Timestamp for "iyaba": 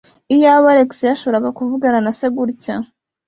0.35-0.67